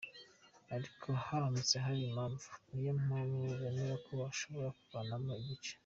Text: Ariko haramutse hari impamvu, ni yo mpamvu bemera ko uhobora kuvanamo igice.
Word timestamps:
Ariko 0.75 1.07
haramutse 1.25 1.75
hari 1.85 1.99
impamvu, 2.09 2.49
ni 2.71 2.81
yo 2.87 2.93
mpamvu 3.03 3.41
bemera 3.61 3.95
ko 4.03 4.09
uhobora 4.17 4.75
kuvanamo 4.79 5.31
igice. 5.41 5.73